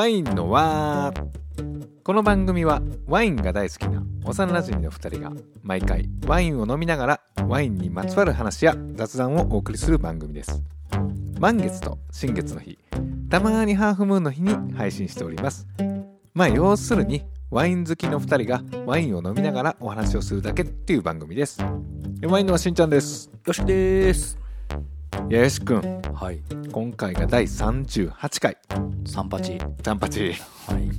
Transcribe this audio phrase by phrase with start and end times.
[0.00, 1.12] ワインの輪。
[2.04, 5.30] この番組はワインが大好きな幼馴染の2人が
[5.62, 10.62] 毎回ワインを飲みながらワインにまつわる話や雑談をお送りする番組です。
[11.38, 12.78] 満月と新月の日
[13.28, 15.66] たまにハーフムーンの日に配信しております。
[16.32, 21.58] まあ要するにワイン好きの2人がワインを飲みながらお話をするだけっていう番組です。
[22.22, 23.30] ワインのはしんちゃんです。
[23.46, 24.39] よしです。
[25.30, 26.02] いやよしくん。
[26.12, 26.40] はい。
[26.72, 28.56] 今回が第38回。
[29.06, 29.58] 三八。
[29.80, 30.20] 三八。
[30.20, 30.90] はい。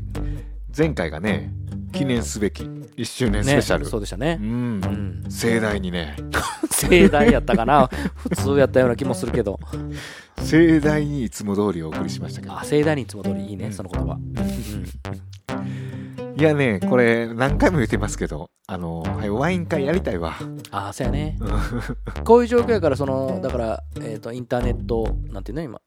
[0.76, 1.52] 前回がね
[1.92, 4.38] 記念すべき1周年スねペシャル、そうでしたね。
[4.42, 4.48] うん。
[4.48, 5.30] うん。
[5.30, 6.16] 盛大にね。
[6.72, 7.90] 盛大やったかな。
[8.16, 9.60] 普通やったような気もするけど。
[10.42, 12.58] 盛大にいつも通りお送りしましたけど。
[12.58, 13.48] あ盛大にいつも通り。
[13.48, 14.18] いいね、うんその言葉、
[16.42, 20.34] いやねこれ何回も言ってますけどあの、はい、ワイン会やりたいわ。
[20.72, 21.38] ああそうやね。
[21.40, 21.46] う
[22.20, 22.24] ん。
[22.24, 25.80] こういう状況やからそのだから、えー、とインターネットなんていうの今？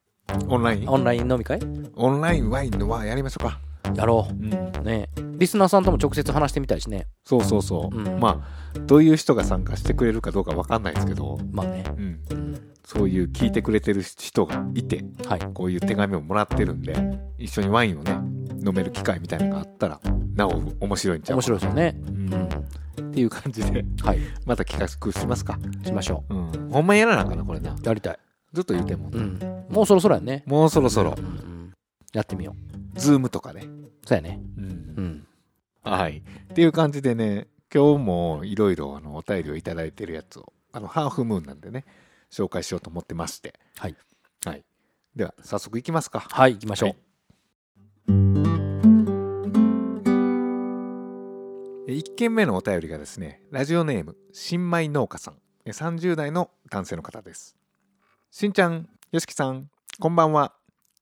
[0.47, 0.89] オンライン？
[0.89, 1.59] オンライン飲み会？
[1.97, 3.59] オンラインワインの輪やりましょうか、
[3.97, 4.33] やろう。
[4.33, 5.09] ん、うね。
[5.39, 7.09] リスナーさんとも直接話してみたいしね。
[7.25, 8.21] そうそうそう、うん。
[8.21, 15.41] まあどういう人が参加してくれるかどうかわかんないですけど、まあね、うん、うん、そういう聞いてくれてる人がいてはい。
[15.53, 16.95] こういう手紙をもらってるんで
[17.39, 18.17] 一緒にワインをね
[18.65, 20.01] 飲める機会みたいなのがあったら
[20.35, 21.37] なお面白いんちゃう？
[21.37, 21.97] 面白いですよね。
[22.09, 22.35] うん。
[22.35, 22.49] うん
[22.95, 24.19] っていう感じではい。
[24.45, 25.59] また企画しますか。
[25.85, 26.35] しましょう。
[26.35, 26.71] ん。
[26.71, 27.73] ほんまやらなあかなこれな。
[27.73, 28.19] うやりたい、
[28.53, 30.43] ずっと言うてんもんうな、ん、もうそろそろやね。
[30.47, 31.15] もうそろそろ。
[31.17, 31.73] うんうん
[32.13, 32.55] やってみよ
[32.95, 33.63] ズームとかね。
[33.63, 34.41] うそうやね。
[34.57, 34.65] うん。
[34.65, 35.27] うん。
[35.83, 36.19] はい。
[36.19, 36.23] っ
[36.55, 41.85] ていう感じでね今日もいろいろお便りをいただいてるやつをあのハーフムーンなんでね
[42.33, 43.55] 紹介しようと思ってまして。
[43.79, 43.97] はい。
[44.45, 44.65] はい。
[45.17, 46.21] では早速いきますか。
[46.21, 46.95] はい行きましょう、は
[48.51, 48.54] い
[52.05, 55.39] 1件目のお便りがですねラジオネーム新米農家さん。
[55.67, 57.57] 30代の男性の方です。
[58.31, 60.53] しんちゃんよしきさんこんばんは。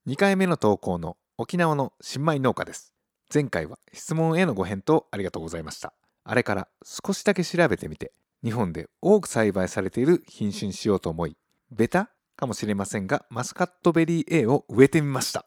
[0.06, 2.94] 2回目の投稿の沖縄の新米農家です。
[3.34, 5.92] 前回は質問へのご返答ありがとうございました。
[6.22, 8.12] あれから少しだけ調べてみて
[8.44, 11.36] 日本で多く栽培されている品種にしようと思い
[11.72, 15.46] ベタかもしれませんがマスカットベリー A を植えてみました。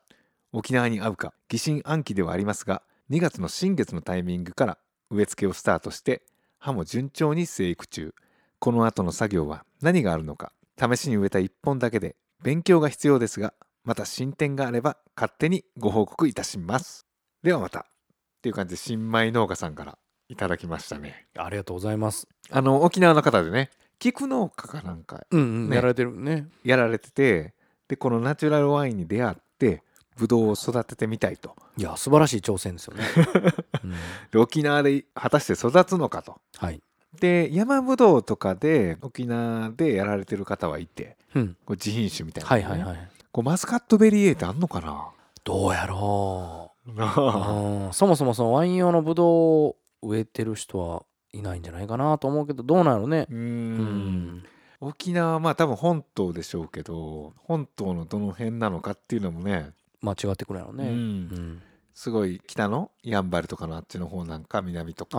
[0.51, 4.77] 沖縄に合うか疑心暗鬼ではありますが2月の新月のタイミングから
[5.15, 6.21] 植え付けをスタートして
[6.59, 8.13] 葉も順調に生育中。
[8.59, 13.53] この後の作業は何があるのか試しに植えた1本だけで勉強が必要ですが
[13.83, 17.05] また進展があれば勝手にご報告いたします。
[17.43, 17.79] ではまた。
[17.79, 17.83] っ
[18.41, 19.97] ていう感じで新米農家さんから
[20.29, 21.27] いただきましたね。
[21.37, 22.27] ありがとうございます。
[22.49, 26.47] あの沖縄の方でね菊農家かなんかうんうん、ねやられてるね。
[26.63, 27.53] やられてて
[27.87, 29.83] でこのナチュラルワインに出会って
[30.17, 33.03] ブドウを育ててみたいといや素晴らしい挑戦ですよね、
[33.83, 33.91] うん。
[34.31, 36.39] で沖縄で果たして育つのかと。
[36.57, 36.81] はい、
[37.19, 43.09] で山ぶどうとかで沖縄でやられてる方はいてうん、これ自品種みたいな、はいはいはい。
[43.31, 45.09] こうマスカットベリー A ってあんのかな？
[45.43, 51.03] どうやろなう、あ うん、そもそもそのワイン用のブドウを植えてる人は
[51.33, 53.27] いないんじゃないかなと思うけどどうなのね。
[53.29, 54.43] うん。
[54.79, 59.71] 沖縄はまあ多分本島でしょうけど本島のどの辺なのかっていうのもね
[60.05, 60.91] まあ違ってくるやろうね、うん。
[60.91, 61.61] うん。
[61.95, 65.17] すごい北のやんばるとかのあっちの方なんか南とか。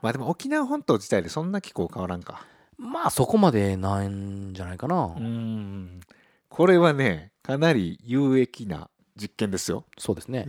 [0.00, 2.46] まあでも沖縄本島自体でそんな気候変わらんか。
[2.78, 6.00] まあそこまでないんじゃないかな、うん。
[6.48, 10.46] これはねかなり有益な実験ですよ、そうですね。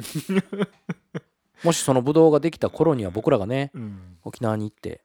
[1.63, 4.17] もしそのブドウができた頃には僕らがねうん。
[4.23, 5.01] 沖縄に行って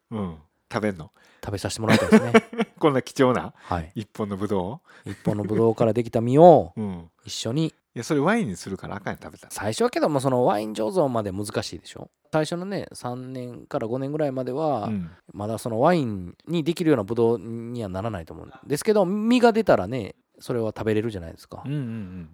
[0.73, 1.11] 食べんの？
[1.45, 2.33] 食べさせてもらいたいですね。
[2.79, 3.53] こんな貴重な？
[3.57, 3.93] はい。
[3.95, 9.53] 一本のぶど一本のブドウからできた実をう、うん、い一緒にやそれワインにするからあかんやん食べたら。
[9.53, 12.11] 最初はけどもそのワイン醸造まで難しいでしょ。
[12.33, 15.11] 最初のね3年から5年ぐらいまではうん。
[15.33, 21.63] まだそのワインにできるようなブドウにはならないと思うんですけど実が出たらねそれは食べれるじゃないですか。
[21.65, 21.91] うんうんうんう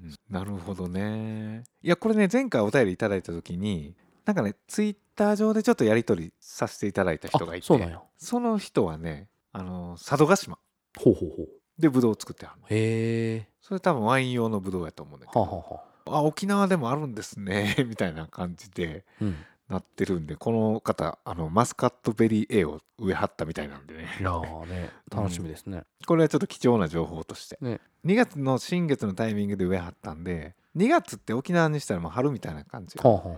[0.07, 0.15] ん。
[0.29, 1.65] なるほどね。
[1.83, 3.95] いやこれね前回お便りいただいた時に
[4.27, 8.03] なんかねツイッター上でちょっとやり取りさせていただいた人がいてあそうなんや。
[8.19, 10.59] その人はねあの佐渡島。
[10.99, 11.49] ほうほうほう。
[11.79, 12.67] でブドウを作ってはるの。
[12.69, 13.49] へえ。
[13.61, 15.41] それ多分ワイン用のブドウやと思うんだけど。
[15.41, 16.19] はあ、はあはあ。
[16.19, 19.37] あ沖縄でもあるんですね みたいな感じでうん。
[19.67, 24.09] なってるんでこの方あのマスカットベリー A を植えはったみたいなんでね。
[24.21, 27.81] いやーね楽しみですね、これはちょっと貴重な情報として、ね。
[28.05, 33.37] 2月の新月のタイミングで植えはったんで2月って沖縄にしたらもう春みたいな感じはあはあは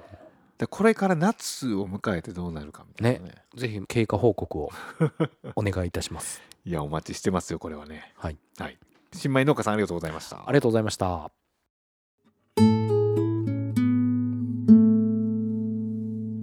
[0.58, 3.34] でこれから夏を迎えてどうなるかみたいなね。
[3.54, 4.70] あぜひ経過報告を
[5.54, 6.40] お願いいたします。
[6.64, 8.12] いやお待ちしてますよこれはね。
[8.16, 8.38] はい。
[8.58, 8.78] はい。
[9.12, 10.38] 新米農家さんありがとうございました。
[10.38, 11.30] ありがとうございました。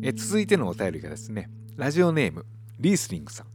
[0.06, 2.46] え続いてのお便りがですねラジオネーム
[2.80, 3.48] リースリングさん。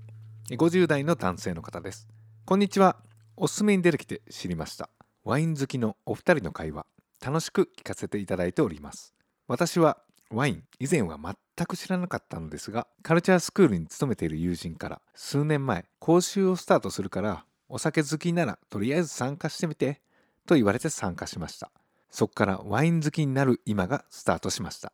[0.51, 2.09] え50代の男性の方です。
[2.45, 2.97] こんにちは。
[3.37, 4.91] おすすめに出てきて知りました。
[5.23, 6.85] ワイン好きのお二人の会話
[7.25, 9.15] 楽しく聞かせていただいております。
[9.47, 9.99] 私は
[10.31, 10.65] ワイン。
[10.79, 20.01] 以前は全く知らなかったのですがカルチャースクールに勤めている友人から数年前講習をスタートするからお酒好きならとりあえず参加してみて
[20.47, 21.71] と言われて参加しました。
[22.11, 24.93] そこからワイン好きになる今がスタートしました。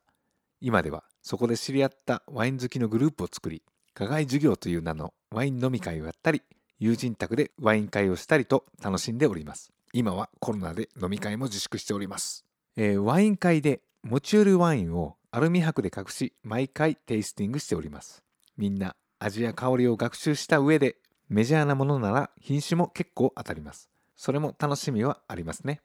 [0.60, 6.42] 今ではそこで知り合ったワイン好きのグループを作り課外授業という名のワイン飲み会をやったり
[6.78, 9.72] 友人宅でワイン会をしたりと楽しんでおります。
[9.92, 12.44] 今はコロナで飲み会も自粛しております、
[12.76, 18.22] えーワイン会で持ち寄るワインをアルミ箔で隠し毎回テイスティングしております。
[18.56, 20.94] みんな味や香りを学習した上で
[21.28, 23.90] メジャーなものなら品種も結構当たります。
[24.14, 25.81] それも楽しみはありますね。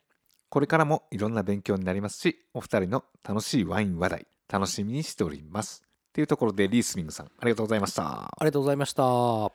[0.49, 5.81] これからもいろんな勉強になりますしお二人の楽しいワイン話題楽しみにしております。
[5.83, 8.03] っていうところでリースミングさんありがとうございました。
[8.03, 9.03] ありがとうございました。
[9.03, 9.51] あー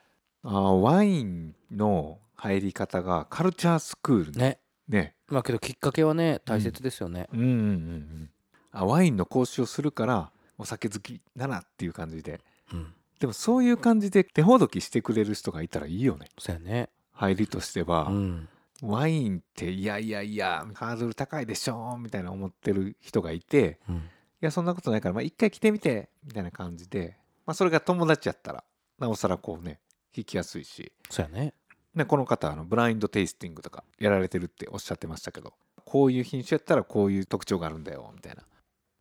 [0.81, 4.59] ワインの入り方がカルチャースクールね
[4.89, 4.99] ね。
[4.99, 5.15] ね。
[5.29, 8.29] まあけどきっかけはね大切ですよね、うんうんうんうん
[8.75, 12.41] あワインの講習をするからお酒好きならっていう感じで。
[12.73, 12.93] うん。
[13.19, 16.27] でもそういう感じで手ほどきしてくれる人がいたらいいよね。
[16.37, 16.89] そうやね。
[17.13, 18.49] 入りとしては、うん。
[18.81, 23.95] ワインっていやいやいやハードル高いでしょみたいな思ってる人がいてうん。
[23.95, 23.99] い
[24.41, 28.65] やそんなことないからまあ一回来てみてみたいな感じで、まあ、それが友達やったら
[28.99, 29.79] なおさらこうね
[30.13, 30.91] 聞きやすいし。
[31.09, 31.53] そうやね。
[31.95, 35.53] ね、この方あのブラインドテイスティングとかやられてるっておっしゃってましたけど
[35.85, 38.43] こういう品種やったらこういう特徴があるんだよみたいな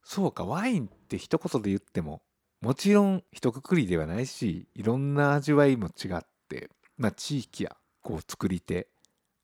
[0.04, 2.22] そうかワインって一言で言っても
[2.60, 8.88] もちろん一括りではないしいろんな味わいも違って、まあ、地域やこう作り手、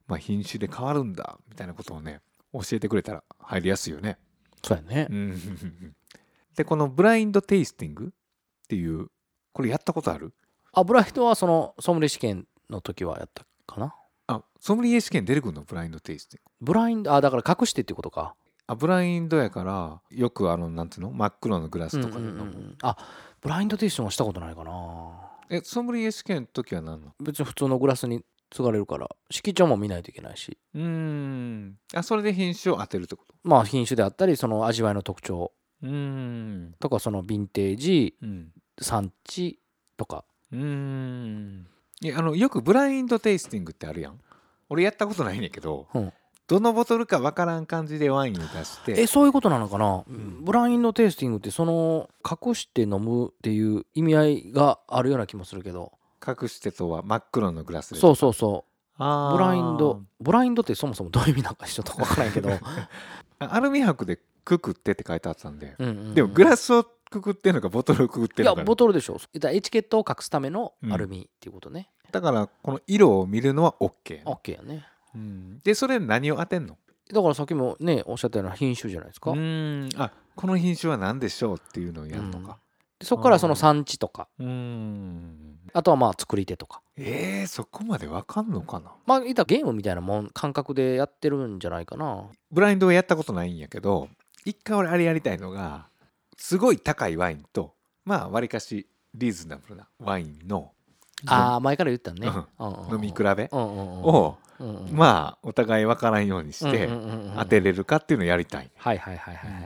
[0.07, 2.21] まあ、品種で変わるんだみたいなことをね
[2.53, 4.17] 教えてくれたら入りやすいよね。
[4.63, 5.07] そうやね。
[5.09, 5.95] うん。
[6.55, 9.07] でこのブラインドテイスティングっていう
[9.53, 10.33] これやったことある？
[10.73, 13.95] あブライトはそのソムリエ試験の時はやったかな？
[14.27, 15.63] あソムリエ試験出てくるの？
[15.63, 16.65] ブラインドテイスティング。
[16.65, 18.35] ブラインドあだから隠してってことか
[18.71, 21.11] あブラインドやからよくあのなんていうの？
[21.11, 22.95] 真っ黒のグラスとかで飲む、うんうんうんあ
[23.41, 24.71] ブラインドテイストはしたことないかな。
[25.49, 27.11] えソムリエ試験の時は何の？
[27.19, 30.57] 別に普通のグラスに継がれるから色調も見ないといけないし。
[30.73, 31.77] うーん。
[31.93, 33.33] あそれで品種を当てるってこと？
[33.43, 35.51] まあ品種であったりその味わいの特徴。
[35.83, 36.75] うーん。
[36.79, 38.51] とかそのヴィンテージうん。
[38.79, 39.59] 産地
[39.97, 40.23] とか。
[40.53, 41.67] うーん。
[42.01, 44.19] いやあのよくブラインドテイスティングってあるやん。
[44.69, 46.13] 俺やったことないねんけど、うん
[46.51, 49.01] どのボトルかわからん感じでワインを出して。
[49.01, 50.43] えそういうことなのかな、ん。
[50.43, 55.93] ブラインドテイスティングってその隠して飲むっていう意味合いがあるような気もするけど。
[56.27, 58.65] 隠してとは真っ黒のグラスでそうそうそ
[58.97, 58.97] う。
[58.99, 59.03] ブ
[59.39, 62.49] ラインドブラインドってそもそもどういう意味なんかちょっと分からんけど、
[63.39, 66.13] アルミ箔でくくってって書いてあったんで、うんうんうん。
[66.13, 68.59] でもグラスをくくってんのかボトルをくくってんのか。
[68.59, 74.85] いやボトルでしょエチケットを隠すためのアルミっていうことね、だからこの色を見るのは OK オッケーやね
[75.15, 75.59] うん。
[75.63, 76.77] でそれ何を当てんの？
[77.11, 79.89] だからさっきもねおっしゃったような品種じゃないですか、うーん。
[80.01, 82.57] あこの品種は何でしょうっていうのをやるのか。
[82.99, 84.27] でそこからその産地とか。
[84.39, 85.57] うーん。
[85.73, 86.81] あとはまあ作り手とか。
[86.97, 88.91] えー、そこまでわかんのかな？
[89.05, 92.25] まあいったらゲームみたいなもん感覚でやってるんじゃないかな。
[92.51, 94.07] ブラインドはやったことないんやけど
[94.45, 95.87] 一回俺あれやりたいのが
[96.37, 97.73] すごい高いワインと
[98.05, 100.71] まあわりかしリーズナブルなワインの
[101.27, 102.27] ああ前から言ったね、
[102.91, 103.49] 飲み比べ？
[103.51, 104.37] を
[104.91, 106.89] まあお互いわからんようにして
[107.37, 108.69] 当てれるかっていうのをやりたい。
[108.77, 109.59] はいはいはいはいは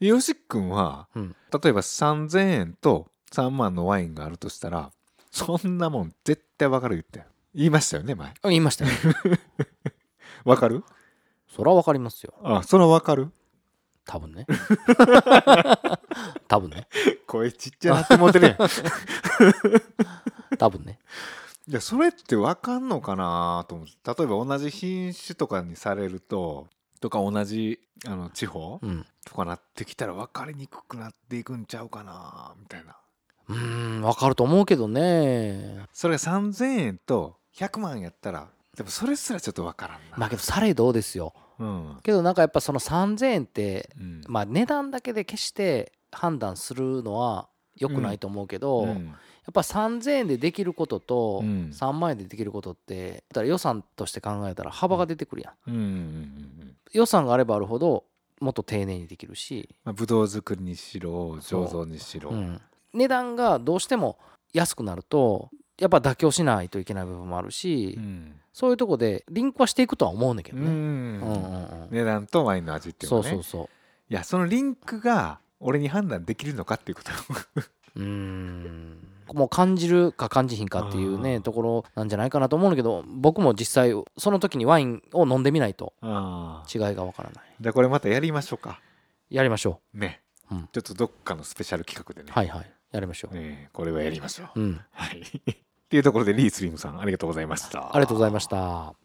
[0.00, 0.06] い。
[0.06, 1.36] よしくんはうん。
[1.62, 4.90] 例えば3000円と3万のワインがあるとしたら
[5.30, 7.26] そんなもん絶対わかる言ったよ。
[7.54, 8.28] 言いましたよね前。
[8.28, 8.90] あ言いましたね
[10.44, 10.84] わ かる？
[11.54, 12.34] それはわかりますよ。
[12.42, 13.30] あそれはわかる？
[14.06, 14.46] 多分ね。
[16.48, 16.88] 多分ね。
[17.26, 18.56] 声ちっちゃなって思ってるやん
[20.56, 20.98] 多分ね。
[21.68, 23.92] いやそれってわかんのかなと思って。
[24.04, 26.66] 例えば同じ品種とかにされると
[27.00, 29.06] とか同じあの地方うん。
[29.24, 32.96] とかなってきたら分かりにくくなっていくんちゃうかなみたいな。
[33.48, 35.86] うーんわかると思うけどね。
[35.92, 40.16] それが3000円と100万やったらでもそれすらちょっと分からんな。
[40.16, 41.34] まあけどされどうですよ。
[41.58, 41.98] うん。
[42.02, 44.22] けどなんかやっぱその3000円ってうん。
[44.26, 49.14] まあ値段だけで決して判断するのは良くないと思うけど、やっうん
[49.52, 51.70] ぱ3000円でできることとうん。
[51.72, 55.70] 3万円でできることってだから予算として考えたら幅が出てくるやん。
[55.70, 55.74] うん。
[55.74, 58.04] うんうん予算があればあるほど
[58.40, 62.30] もっと丁寧にできるし、まあ、ぶどう作りにしろ醸造にしろ。
[62.30, 62.34] う。
[62.34, 62.60] ん。
[62.92, 64.18] 値段がどうしても
[64.52, 68.34] 安くなるとやっぱ妥協しないといけない部分もあるし、うん。
[68.52, 71.82] そういうとこでリンクはしていくとは思うねんだけどね、うんうんうん。
[71.82, 73.30] うん値段とワインの味っていうそのね。
[73.30, 73.70] うそうそ
[74.10, 77.10] いやそのリンクが俺に判断できるのかっていうこと。
[77.96, 78.98] うん
[79.34, 87.44] もう感じるか感じひんかっていうねところなんじゃないかなと思うんだけど僕も実際その時にワインを飲んでみないと違いがわからない。
[87.60, 88.80] じゃあこれまたやりましょうか。
[89.28, 90.68] やりましょね、うん。
[90.72, 92.70] ちょっとどっかのスペシャル企画でね、うはいはい。
[92.90, 94.80] やりましょう、えーこれはやりましょう、うん。
[94.90, 95.20] はい。
[95.22, 95.54] っ
[95.90, 97.88] ていうところでリースリムさんありがとうございました。
[97.88, 98.56] ありがとうございました。
[98.56, 98.96] は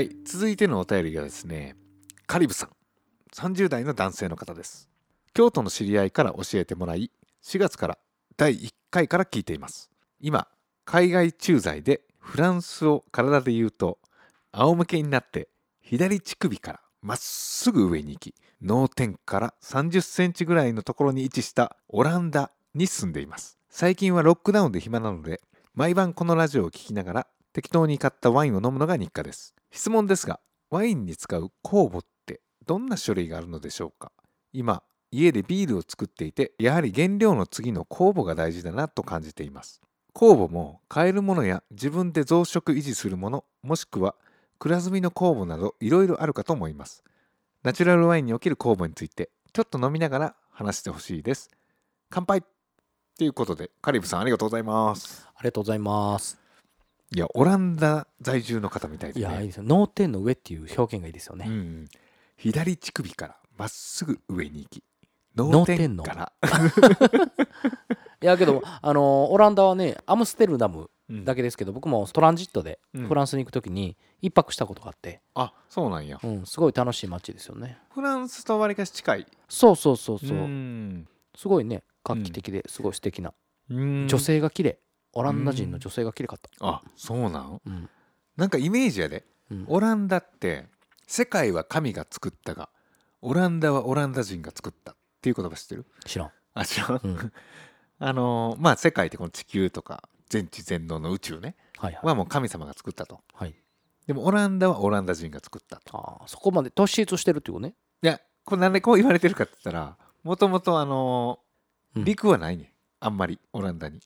[0.00, 0.10] い。
[0.24, 1.76] 続いてのお便りがですね
[2.26, 2.70] カリブさん。
[3.34, 4.88] 30代の男性の方です
[5.34, 7.10] 京都の知り合いから教えてもらい
[7.42, 7.98] 4月から
[8.36, 9.90] 第1回から聞いています。
[10.20, 10.46] 今
[10.84, 13.98] 海外駐在でフランスを体で言うと
[14.52, 15.48] 仰向けになって
[15.82, 23.58] 左乳首からまっすぐ上に行き脳天から30センチぐらいのところに位置したオランダに住んでいます。
[23.68, 25.40] 最近はロックダウンで暇なので
[25.74, 29.52] 毎晩このラジオを聞きながら適当に買ったワインを飲むのが日課です。
[29.72, 30.38] 質問ですが
[30.70, 34.12] ワインに使う酵母ってどんな種類があるのでしょうか？
[34.52, 34.84] 今
[35.16, 39.80] 家でビールを作っていてやはり原料の次の酵母が大事だなと感じています。
[40.14, 44.14] 酵母も買えるものや自分で増殖維持するものもしくは
[44.58, 47.02] 蔵積みの酵母などいろいろあるかと思います。
[47.62, 51.50] ナチュラルワインにおける酵母についてちょっと飲みながら話してほしいです。
[52.10, 52.42] 乾杯！
[53.16, 55.26] ということでカリブさんありがとうございます。
[55.36, 56.38] ありがとうございます。
[57.14, 59.26] いやオランダ在住の方みたいでね。
[59.28, 59.62] いやいいですよ。
[59.64, 61.88] 脳天の上っていう表現がいいですよね、うん、
[62.36, 64.82] 左乳首からまっすぐ上に行き
[65.36, 66.32] 脳脳天の天から、
[68.22, 71.24] いやけどあのオランダはねアムステルダムうん。
[71.26, 73.06] だけですけど僕もトランジットでうん。
[73.08, 76.18] フランスに行く時に一泊したことがあって、あそうなんや。
[76.22, 77.76] うん、すごい楽しい街ですよね。
[77.92, 79.26] フランスとわりかし近い？
[79.48, 81.06] そうそうそうそう、ん。
[81.36, 83.34] すごいね画期的ですごい素敵な、
[83.68, 84.08] うん。
[84.08, 84.78] 女性が綺麗。
[85.12, 86.48] オランダ人の女性が綺麗かった。
[86.66, 87.60] あそうなん？
[87.66, 87.90] うん。
[88.36, 89.26] なんかイメージやで。
[89.50, 89.64] うん。
[89.68, 90.66] オランダって
[91.06, 92.70] 世界は神が作ったが
[93.20, 95.86] オランダはオランダ人が作ったっていう言葉知ってる？
[96.04, 97.32] 知らん、あ知らん、うん、
[97.98, 101.56] あのーまあ世界ってこの地球とか全知全能の宇宙ね。
[101.78, 103.22] はいはい、はもう神様が作ったと。
[103.32, 103.54] はい、
[104.06, 105.96] でもオランダはオランダ人が作ったと。
[106.20, 107.74] あーそこまで突出してるっていうことね。
[108.02, 112.04] いやこれなんでこう言われてるかって言ったらもともとあのーうん。
[112.04, 114.00] 陸はないねあんまりオランダに。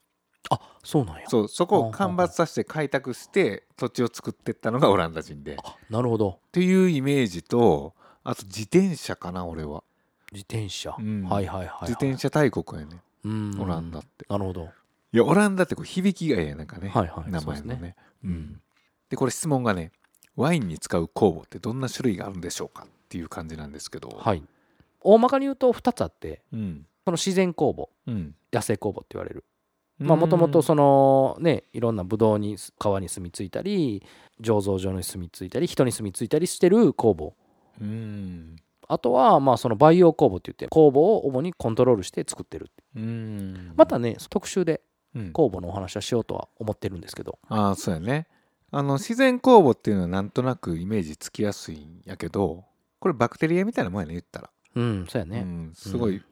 [0.50, 1.28] あそうなんや。
[1.28, 5.54] そうそこを干ばつさせて開拓して土地を作ってったのがオランダ人で。
[5.54, 6.38] っあなるほど。
[6.52, 9.82] ていうイメージとあと自転車かな俺は
[10.32, 11.22] 自転車、うん。
[11.24, 13.00] はいはいはい、はい、自転車大国やね。
[13.24, 13.60] うん。
[13.60, 14.26] オランダって。
[14.28, 14.68] なるほど。
[15.12, 16.66] いやオランダってこう響きがええやなん。
[16.66, 17.30] かね、はいはい。
[17.30, 17.76] 名前のね。
[17.76, 17.96] ね。
[18.24, 18.60] うん。
[19.08, 19.90] でこれ質問がね
[20.36, 24.08] ワインに使う酵母ってどんな種類があるんでしょうかっていう感じなんですけど。
[24.08, 24.42] はい。
[25.00, 26.86] 大まかに言うと2つあってうん。
[27.04, 27.88] その自然酵母。
[28.06, 28.34] うん。
[28.52, 29.44] 野生酵母って言われる。
[29.98, 34.04] まあもともとそのねいろんなブドウに川に住み着いたり
[34.40, 37.34] 醸造所に住み着いたり人に住み着いたりしてる酵母。
[37.80, 38.56] うん
[38.88, 43.00] あとはまあその培養酵母って言って酵母を主にコントロールして作ってるう。
[43.00, 43.72] ん。
[43.76, 44.80] またね特集で
[45.14, 45.30] うん。
[45.32, 47.38] 酵母のお話はしようとは思ってるんですけど。
[47.48, 48.26] ああそうやね。
[48.70, 52.64] あの自然酵母っていうのはなんとなくイメージつきやすいんやけど
[53.00, 55.40] これバクテリアみたいなもんやね言ったら、うんそうやね。
[55.40, 56.22] うん、すごい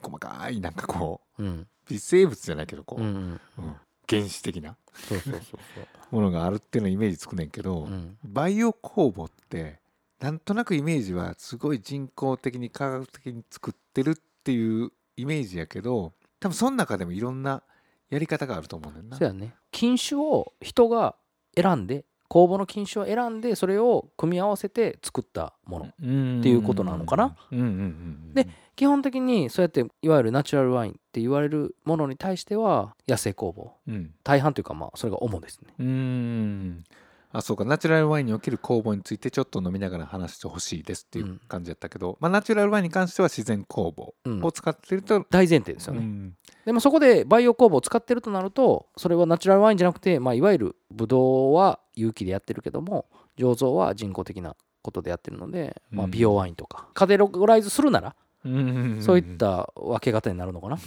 [0.00, 1.66] 細かいなんかこううん。
[1.88, 3.40] 微生物じゃないけどこう、うんうん。
[3.58, 5.58] うん原始的なそうそうそうそう。
[6.14, 8.18] ものがあるっていうのイメージつくねんけど、うん。
[8.22, 9.80] 培養酵母って
[10.20, 17.62] なんとなくイメージはすごい人工的に科学的に作ってるっていうイメージやけど多分その中でもいろんな
[18.10, 19.16] やり方があると思うねんな。
[19.16, 19.54] そうやね。
[19.72, 21.16] 品種を人が
[21.56, 27.36] 選んで酵母の品種を選んでそれを組み合わせて作ったものっていうことなのかな。
[27.50, 34.14] うんうんうんで基本的にそうやっていわゆるナチュラルワインって言われるものに対しては野生酵母うん。
[34.24, 35.72] 大半というかまあそれが主ですね。
[35.78, 36.84] うーん
[37.34, 37.64] あそうか。
[37.64, 44.44] ナチュラルワインにおける酵母についてちょっと飲みながら話してほしいですっていう感じだったけど、まあ、ナチュラルワインに関しては自然酵母うん。
[44.44, 46.36] を使ってると、大前提ですよね、うん。
[46.64, 56.12] でもそこで培養酵母を使ってるとなるとそれはナチュラルワインじゃなくて、まあ、いわゆるブドウは有機でやってるけども醸造は人工的なことでやってるので、まあ、うん。
[56.12, 56.86] 美容ワインとか。
[56.94, 58.14] カテゴライズするなら
[58.44, 58.98] うん。
[59.00, 60.78] そういった分け方になるのかな、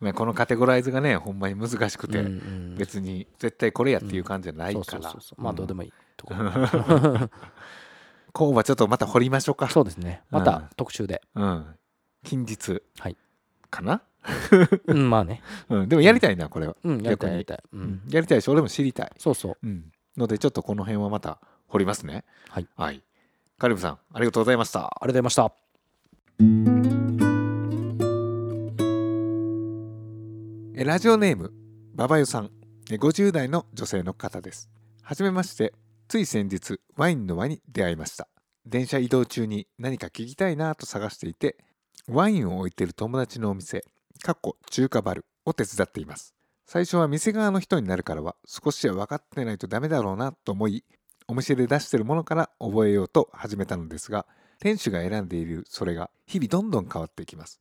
[0.00, 2.74] ううんんまあこのカテゴライズがねほんまに難しくて、うんうん。
[2.76, 4.84] 別に絶対これやっていう感じじゃないから。
[4.84, 6.34] そうそうそうまあどうでもいいとこ。
[6.34, 6.40] ろ、
[8.32, 9.68] 酵母ちょっとまた掘りましょうか。
[9.68, 10.22] そうですね。
[10.30, 11.66] また特集で、うん。
[12.24, 12.82] 近日。
[12.98, 13.16] はい。
[13.70, 14.02] かな、
[14.86, 15.42] うん、まあね。
[15.70, 17.00] うん、でもやりたいなこれは、うん。
[17.02, 19.56] やりたいやりたい、ううんん、やりたいし俺も知りたい、そうそう。
[19.62, 21.38] うん、のでちょっとこの辺はまた
[21.68, 22.24] 掘りますね。
[22.48, 23.02] はい、はい、
[23.58, 24.80] カリブさんありがとうございました。
[24.80, 25.34] ありがとうございまし
[26.66, 26.69] た
[30.82, 31.52] ラジオネーム
[31.94, 32.50] ババユさん。
[32.88, 34.70] 50代の女性の方です。
[35.02, 35.74] はじめまして。
[36.08, 38.28] つい先日ワインの輪に出会いました。
[38.64, 41.58] 電車移動中に何か聞きたいなと探していて
[42.08, 43.84] ワインを置いている友達のお店
[44.22, 46.34] かっこ中華バルを手伝っています。
[46.64, 50.82] 最初は店側の人になるからは少しは分かってないとダメだろうなと思い
[51.28, 54.24] お店で出してるものから覚えようと始めたのですが
[54.60, 57.60] 店主が選んでいるそれが日々どんどん変わっていきます。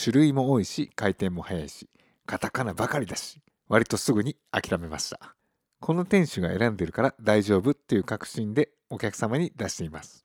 [0.00, 1.90] 種類も多いし回転も早いし
[2.30, 5.34] カタカナばかりだし割とすぐに諦めました。
[5.80, 10.24] この店主が選んでるから大丈夫っていう確信でお客様に出しています。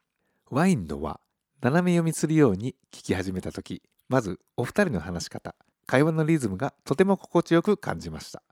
[0.52, 1.20] ワインのは
[1.62, 5.56] 斜め読みするように聞き始めた時まずお二人の話し方
[5.88, 8.44] 会話のリズムがとても心地よく感じました。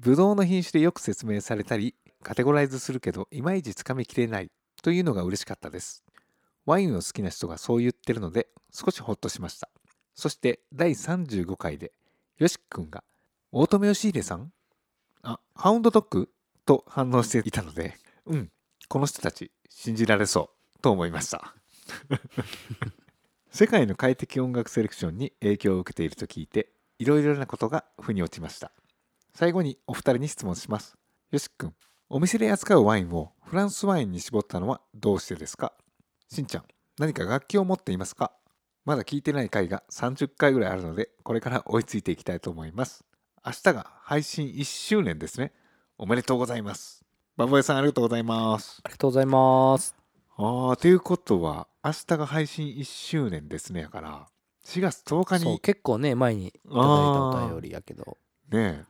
[0.00, 4.52] ブドウの品種でよく説明されたりカテゴライズするけどいまいちつかみきれない
[4.84, 6.04] というのが嬉しかったです。
[6.64, 9.68] ワインを好きな人がそう言ってるので少しホッとしました。
[10.14, 11.90] そして第35回で
[12.40, 13.04] よしくんが
[13.52, 14.50] 「大友義秀さん？
[15.22, 15.38] あ。
[15.54, 16.30] ハウンドドッグ?」
[16.64, 18.50] と反応していたのでうん
[18.88, 21.54] この人たち信じられそうと思いました。
[23.52, 28.72] 世界の快適音楽セレクションに影響を受けていると聞いていろいろなことが腑に落ちました。
[29.34, 30.96] 最後にお二人に質問します。
[31.30, 31.74] よしくん
[32.08, 35.74] お店で扱うワインをフランスワインに絞ったのはどうしてですか？
[36.30, 36.64] しんちゃん
[36.98, 38.32] 何か楽器を持っていますか？
[38.84, 43.04] まだ聞いてない回が30回ぐらいあるのでこれから追いついていきたいと思います。
[43.44, 45.52] 明日が配信1周年ですね。
[45.98, 47.04] おめでとうございます。
[47.36, 48.80] バボエさんありがとうございます。
[48.84, 49.94] ありがとうございます。
[50.36, 53.82] ああということは明日が配信1周年ですね。
[53.82, 54.26] やから
[54.64, 58.16] 4月10日そうに結構ね前にいただいたお便りやけど。
[58.50, 58.84] ね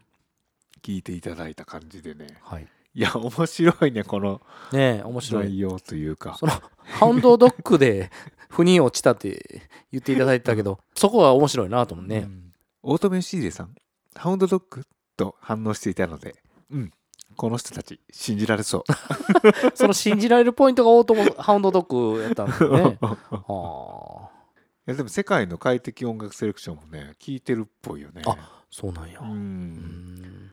[0.82, 2.38] 聞いていただいた感じでね。
[2.42, 2.66] はい。
[2.94, 4.40] いや面白いねこの
[4.73, 5.44] ねえ面白い。
[5.44, 6.37] 内容というか。
[6.38, 8.11] そのハウンドドッグで
[8.50, 12.52] 腑に落ちたって言っていただいてたけど そこが面白いなと思うね、うん。
[12.83, 13.75] 大友義秀さん
[14.14, 14.85] ハウンドドッグ
[15.16, 16.37] と反応していたので
[16.71, 16.92] うん。
[17.37, 18.85] この人たち信じられそう。
[19.75, 22.98] その信じられるポイントがオートモ ハウンドドッグやったんだよね。
[23.01, 24.40] はあ。
[24.88, 28.22] いやでも世界の快適音楽セレクションもね聞いてるっぽいよね。
[28.27, 29.20] あそうなんや。
[29.20, 30.16] ううん。
[30.16, 30.51] ん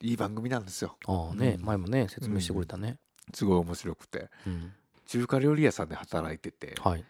[0.00, 0.96] いい番組なんですよ。
[1.06, 1.64] ああね、うん。
[1.64, 2.98] 前もね説明してくれたね、
[3.34, 4.30] すごい面白くて。
[4.46, 4.72] うん。
[5.06, 6.76] 中華料理屋さんで働いてて。
[6.80, 7.04] はい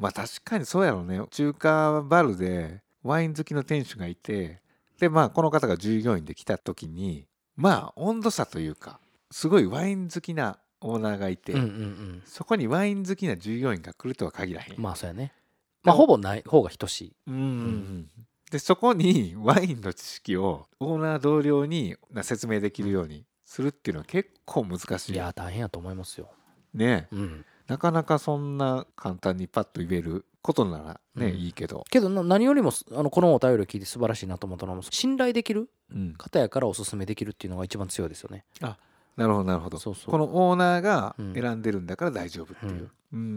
[0.00, 1.20] まあ確かにそうやろうね。
[1.30, 4.60] 中華バルでワイン好きの店主がいて
[4.98, 8.98] でまあこの方が従業員で来た時にまあ温度差というか
[9.30, 12.22] すごいワイン好きなオーナーがいて、うんうんうん。
[12.24, 15.34] そこにワイン好きな従業員が来るとは限らへん、まあそうやね。
[15.82, 17.12] まあほぼない方が等しい。
[17.26, 18.08] うんうんうん。
[18.50, 25.12] でそこにワインの知識をオーナー同僚にな説明できるようにするっていうのは結構難しい。
[25.12, 26.30] いや大変やと思いますよ。
[26.72, 27.08] ね。
[27.12, 31.36] うんなかなかそんな簡単にパッと言えることならね、うん。
[31.36, 38.44] いいけど、けどな何よりもあのこのお便りを聞いて素晴らしいなと思ったのは信頼できるうん、方やからおすすめできるっていうのが一番強いですよね。
[38.60, 39.78] なるほどなるほど。
[39.78, 40.10] そうそう。
[40.10, 43.18] このオーナーがうん選んでるんだから大丈夫っていう、うん。
[43.18, 43.22] うん。
[43.22, 43.28] うん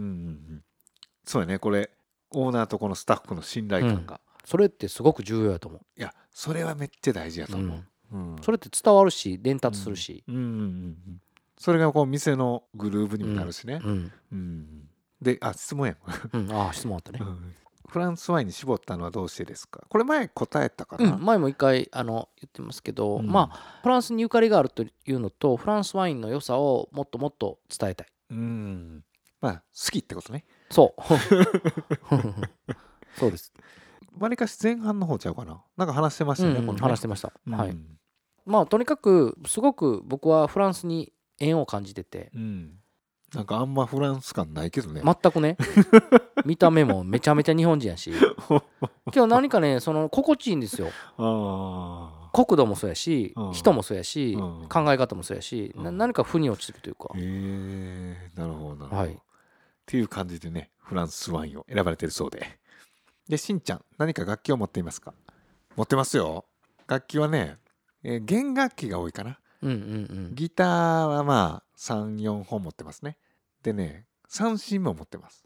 [0.50, 0.64] うん
[1.24, 1.58] そうやね。
[1.58, 1.90] これ
[2.30, 8.36] オーナーとこのスタッフの信頼感が、それってすごく重要やと思いやそれはめっちゃ大事やとう、う思ん、う、うん。
[8.42, 11.20] それって伝わるし伝達するし、うんうんうんうん
[11.56, 14.12] それがこう店のグルーブにもなるしね、うん。
[14.32, 14.88] うん。
[15.22, 15.96] であ質問やん、
[16.32, 16.52] うん。
[16.52, 17.20] ああ質問あったね、
[17.88, 19.80] フランスワインに絞ったのはどうしてですか？
[19.88, 23.26] これ前答えたかな、うん、前も一回あの言ってますけど、うん。
[23.26, 28.06] まあフランスにゆかりがあるというのとフランスワインの良さをもっともっと伝えたい。
[28.30, 29.04] うん。
[29.40, 30.44] まあ好きってことね。
[30.70, 31.02] そう。
[33.16, 33.52] そうです、
[34.18, 35.62] わりかし前半の方ちゃうかな？
[35.76, 36.66] なんか話してましたよね、うん。
[36.66, 36.82] このね。
[36.82, 37.54] 話してました、うん。
[37.54, 37.76] はい。
[38.44, 42.30] まあとにかくすごく僕はフランスに縁を感じてて。
[42.34, 42.78] うん。
[43.34, 45.56] なんかあんまフランス感ないけどね、全くね。
[46.46, 48.12] 見た目もめちゃめちゃ日本人やし。
[49.10, 50.88] けど何かねその心地いいんですよ。
[51.18, 53.52] あ国土もそうやし、うん。
[53.52, 54.68] 人もそうやし、うん。
[54.68, 57.10] 考え方もそうやし、何か腑に落ちるというか。
[57.12, 59.12] あ、へえなるほどなるほど、はい。
[59.14, 59.16] っ
[59.86, 62.60] ていう感じでねフランスワインを選ばれてるそうで。
[63.28, 65.12] でしんちゃん何か楽器を持っていますか？
[65.74, 66.44] 持ってますよ。
[66.86, 67.58] 楽器はね、
[68.04, 70.34] えー弦楽器が多いかなうんうんうん。
[70.34, 73.16] ギターはまあ34本持ってますね。
[73.62, 75.44] でね三振も持ってます。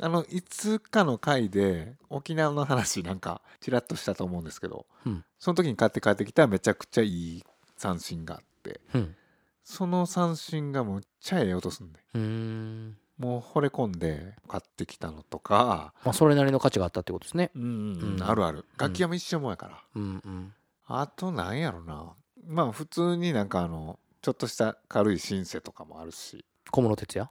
[0.00, 5.24] あのいつかの回で沖縄の話なんかちらっとしたと思うんですけど、うん。
[5.38, 7.44] その時に買って帰ってきためちゃくちゃいい
[7.76, 9.16] 三振があってうん。
[9.64, 12.00] その三振がむっちゃええ音すんで。
[12.18, 12.96] ん。
[13.18, 17.50] もう惚れ込んで買ってきたのとかまあそれなりの価値があったってことですね。
[17.54, 18.64] うんうんあるある。
[18.78, 20.52] 楽器屋も一緒もんやから、うんうん。
[20.86, 22.14] あとなんやろな
[22.46, 26.44] まあ普通になんかあのちょっとした軽いシンセとかもあるし。
[26.70, 27.30] 小室哲哉？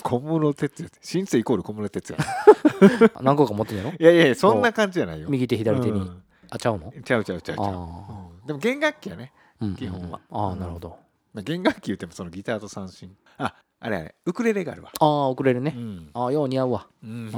[0.03, 3.91] 小室哲也ってシンセイコール小室哲也あ 何個か持ってんやろ？
[3.91, 5.29] いやいやそんな感じじゃないよ。
[5.29, 6.23] 右手左手に、うん。
[6.49, 6.91] あちゃうの？
[7.03, 7.69] ちゃうちゃうちゃうちゃう、あ
[8.41, 8.47] うん。
[8.47, 9.33] でも弦楽器やね。
[9.59, 9.75] あ、うんうん。
[9.75, 10.19] 基本は。
[10.31, 10.59] ああうん。
[10.59, 10.97] なるほど。
[11.33, 13.15] まあ弦楽器言ってもそのギターと三振。
[13.37, 14.91] ああれあれウクレレがあるわ。
[14.99, 16.09] ああウクレレね、うん。
[16.13, 17.31] ああよう似合うわ、うんうんうん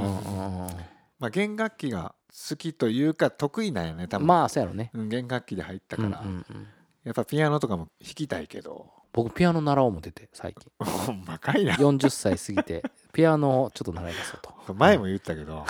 [1.22, 2.16] まあ弦楽器が
[2.50, 4.24] 好きというか得意なんやね多分。
[4.24, 4.90] うんまあそうやろね。
[4.94, 6.68] うん弦楽器で入ったから、うんうんうん。
[7.04, 8.92] やっぱピアノとかも弾きたいけど。
[9.14, 10.72] 僕ピアノ習おう思ってて最近。
[10.84, 11.76] ほんまかいな。
[11.76, 14.74] 40歳過ぎてピアノをちょっと習い出そうと。
[14.74, 15.64] 前も言ったけど。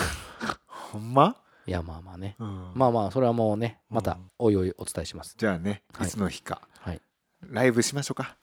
[0.67, 1.35] ほんま、
[1.65, 2.37] いやまあまあね。
[2.39, 2.71] うん。
[2.73, 5.35] まあまあそれはもうねまたうんおいおいお伝えします。
[5.37, 6.07] じゃあねはい。
[6.07, 7.01] いつの日か、はい。
[7.41, 8.37] ライブしましょうか。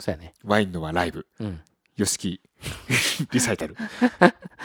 [0.00, 0.34] そうやね。
[0.42, 1.26] ワインのはライブ。
[1.38, 1.60] うん
[2.00, 2.40] よしき
[3.30, 3.76] リサイタル。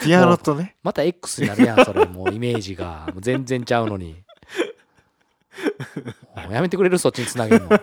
[0.02, 0.76] ピアノとね。
[0.82, 2.06] また X になるやんそれ。
[2.06, 3.08] もうイメージが。
[3.12, 4.22] もう全然ちゃうのに。
[6.34, 6.96] もうやめてくれる？
[6.98, 7.68] そっちにつなげるの。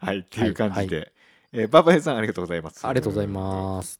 [0.00, 1.12] はいっていう感じで、
[1.52, 2.86] えーババエさんありがとうございます。
[2.86, 3.98] ありがとうございます。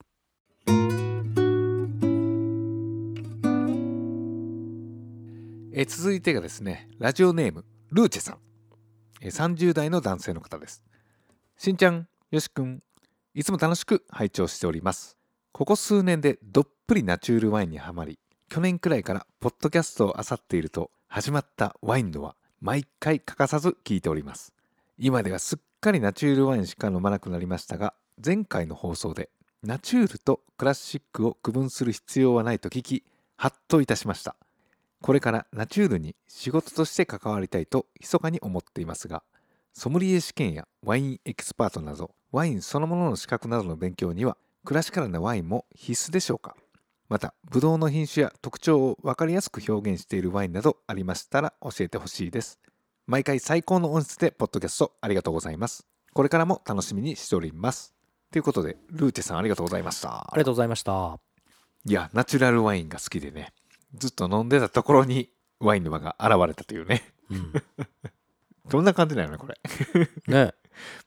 [5.73, 8.39] えー続いてがですねラジオネームルーチェさん、
[9.23, 10.83] えー30代の男性の方です
[11.61, 12.85] しんちゃんよしくん
[13.35, 15.19] いつも楽しく拝聴しております。
[15.51, 24.53] ここ数年でどっぷりナチュールワインにはまり去年くらいからポッドキャストを漁っていると始まったワインのは毎回欠かさず聞いております。
[24.99, 27.93] 今ではすっかりナチュールワインしか飲まなくなりましたが
[28.25, 29.29] 前回の放送で
[29.65, 33.03] ナチュールとクラシックを区分する必要はないと聞き
[33.35, 34.37] ハッといたしました。
[35.03, 39.25] これからナチュールに仕事として関わりたいと密かに思っていますが
[39.73, 46.57] ソムリエ試験やワインエキスパートなどワインそのものの資格などの勉強にはクラシカルなワインも必須でしょうか。
[47.09, 52.59] またブドウの品種や特徴を分かりやすく表現しているワインなどありましたら教えてほしいです。
[53.07, 55.87] 毎回最高の音質でポッドキャストありがとうございます。
[56.13, 57.95] これからも楽しみにしております。
[58.31, 60.19] ということでルーテさんありがとうございました。
[60.19, 61.19] ありがとうございました。
[61.87, 63.55] いやナチュラルワインが好きでね
[63.95, 67.03] ずっと飲んでたところにワインの輪が現れたというね。
[67.31, 67.53] うん
[68.69, 69.59] どんな感じなのねこれ。
[70.27, 70.55] ね。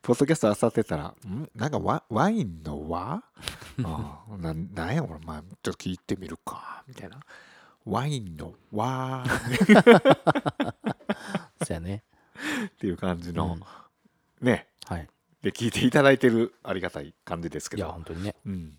[0.02, 1.50] ポッドキャストあさってたらん？
[1.56, 3.24] なんかワワインの輪
[3.84, 7.20] ああななんやこれまあちょっと聞いてみるかみたいな。
[7.86, 9.24] ワインの輪
[11.66, 12.04] そうやね。
[12.68, 13.58] っていう感じの、
[14.42, 14.46] うん。
[14.46, 14.68] ね。
[14.86, 15.08] はい。
[15.42, 18.36] で聞いていただいてるありがたい感じですけいやど本当にね。
[18.46, 18.78] うん、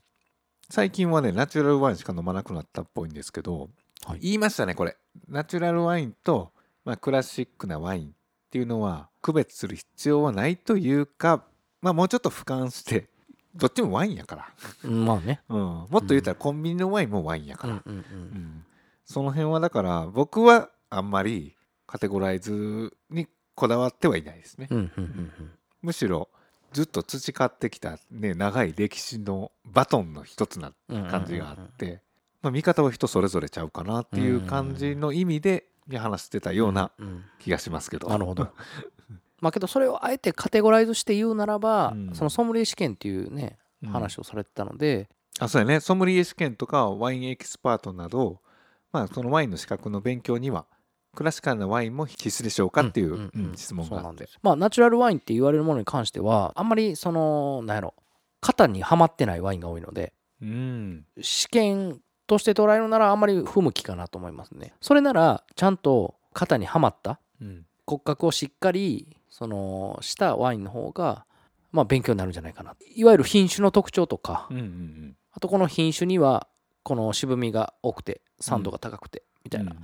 [0.70, 3.70] 最近はねナチュラルワインしか飲まなくなったっぽいんですけど、
[4.06, 4.20] はい。
[4.20, 4.96] 言いましたねこれ。
[5.28, 6.52] ナチュラルワインと、
[6.84, 8.14] まあ、クラシックなワイン
[8.52, 11.42] っていうのは区別する必要はないというか、
[11.80, 13.08] まあ、もうちょっと俯瞰して
[13.54, 14.48] どっちもワインやから、
[14.84, 15.40] うんまあね。
[15.48, 18.20] うん、もっと言ったらコンビニのワインもワインやから、うんうんううん。
[18.40, 18.66] ん。
[19.06, 26.28] その辺はだから僕はあんまりカテゴライズにこだわってはいないですね、うんうんうんむしろ
[26.72, 32.02] ずっと培ってきた、ね、長い歴史のバトンの一つなうん感じがあって、
[32.42, 35.66] まあ、見方は人それぞれちゃうかなっていう感じの意味で
[35.98, 36.90] 話してたような
[37.38, 38.48] 気がしますけど、なるほど。
[39.40, 42.14] まあけどそれをあえてカテゴライズして言うならば、うん。
[42.14, 43.90] そのソムリエ試験っていうねうん。
[43.90, 45.80] 話をされてたので、あそうやね。
[45.80, 48.40] ソムリエ試験とかワインエキスパートなど、
[48.92, 50.66] まあ、そのワインの資格の勉強には
[51.14, 54.32] クラシカルなワインも必須でしょうかっていう、質問そうなんでがあって。
[54.32, 54.38] す。
[54.42, 57.94] まあナチュラルワインって言われるものに関してはあんまりそのなんやろ
[58.40, 61.04] 型にはまってないワインが多いのでうん。
[61.20, 62.00] 試験
[62.32, 64.72] として捉えるならあんまり不向きかなと思いますね。
[64.80, 67.20] それならちゃんと型にはまった。
[67.42, 67.66] うん。
[67.86, 71.26] 骨格をしっかりそのしたワインの方が
[71.72, 72.74] まあ勉強になるんじゃないかな。
[72.94, 74.48] いわゆる品種の特徴とか。
[75.34, 76.46] あとこの品種には
[76.82, 79.74] この渋みが多くて酸度が高くてみたいな、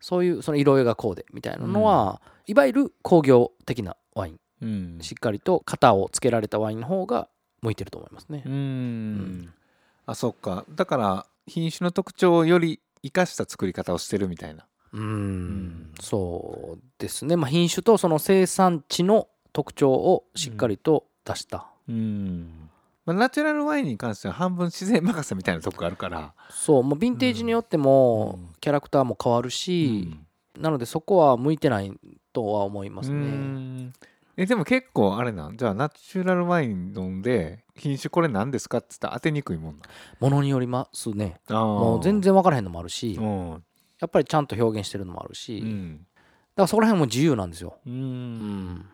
[0.00, 4.40] そういうその色合いがこうでみたいなのは、いわゆる工業的なワイン。
[4.62, 4.98] うん。
[5.02, 7.28] しっかりと型をつけられたワインの方が
[7.62, 8.42] 向いてると思いますね。
[8.44, 8.48] う。
[8.48, 9.52] ん。
[10.06, 10.64] あそっか。
[10.70, 14.66] だから品種の特徴をより生かした作り方をしてるみたいな。
[14.92, 22.70] うんそうですね、まあ、品種とその生産地の特徴をしっかりと出した、うん、
[23.06, 26.82] まあ、ナチュラルワインに関しては半分自然任せみたいなとこがあるから、そう。
[26.82, 28.54] もうヴィンテージによってもうん。
[28.60, 30.16] キャラクターも変わるし、
[30.58, 31.92] なのでそこは向いてない
[32.32, 33.92] とは思いますうね。
[34.40, 35.56] んえでも結構あれなん？
[35.56, 39.82] じゃあナチュラルワイン飲んで品種これ何ですかって言ったら当てにくいもんな
[40.20, 41.40] ものによりますね。
[41.48, 43.54] もう全然分からへんのもあるし、やうん。
[44.06, 46.06] っぱりちゃんと表現してるのもあるし、だかうん
[46.56, 47.78] らそこら辺も自由なんですよ。
[47.86, 48.86] ううん。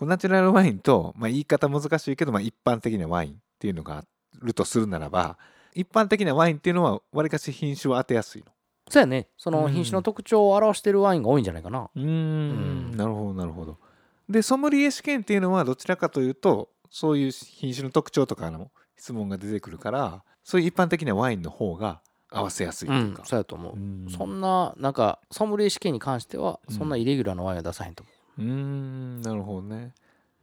[0.00, 4.04] うナチュラルワインと、まあ、言い方難しいけど、まあ、一般的なワインっていうのがあ
[4.42, 5.38] るとするならば
[5.74, 8.52] 一般的なワインっていうのはわりかし品種を当てやすいの。
[8.88, 9.28] そうやね。
[9.36, 9.62] そうん。
[9.62, 11.88] の品種の特徴を表してるワインが多いんじゃないかな。
[11.96, 12.96] うん。
[12.96, 13.78] なるほどなるほど
[14.28, 23.74] でソムリエ試験っていうのはどちらかというとそういう品種の特徴とかの質問が出てくるからそういう一般的なワインの方が合わせやすいとう、いうんか、そうやと思う。
[23.74, 24.06] うん。
[24.10, 26.74] そんな、なんか、ソムリエ試験に関しては、うん。
[26.76, 28.40] そんなイレギュラーなワインは出さへんと思う。
[28.40, 29.94] ーんなるほどね。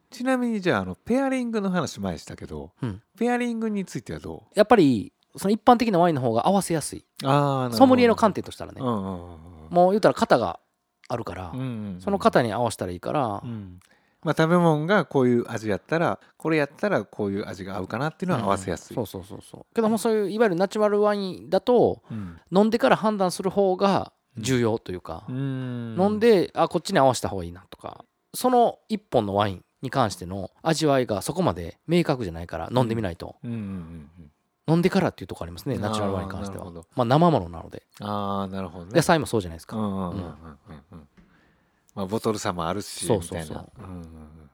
[0.09, 3.01] ちなみにじゃああのペアリングの話前したけど、うん。
[3.17, 7.05] ペアリングについてはどやっぱりその一般的なワインの方が合わせやすい。
[7.23, 8.79] うああソムリエの観点としたらね。
[8.79, 10.59] うんうんうんもう言うたら型が
[11.07, 11.63] あるからうんう
[11.97, 13.79] んその型に合わせたらいいからうん。
[14.23, 19.75] まあ食べ物がこういう味やったらこれやったらこういう味が合うかなっていうのは合わせやすい、そうそうそうそう。
[19.75, 22.39] けどもそういういわゆるナチュラルワインだとうん。
[22.55, 25.97] 飲んでから判断する方が重要というか、うん。
[25.99, 33.69] 飲んであこっちに合わせた方がいいなとかその一本のワインに関しての味わいがそこまで明確じゃないから飲んでみないと、うんうんうんう
[34.21, 34.31] ん
[34.67, 36.71] 飲んでからっていうとこありますねナチュラルワインに関しては。
[36.95, 37.83] まあ生ものなので。
[37.99, 38.91] ああなるほどね。
[38.93, 40.19] 野菜もそうじゃないですか、うんうんうんうんうん。
[40.91, 41.07] うん。
[41.95, 43.81] まあボトル差もあるしそうそうそう。
[43.81, 44.49] んうんうん。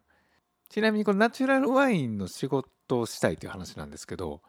[0.70, 4.42] ちなみにこのナチュラルワインの仕事をしたいという話なんですけど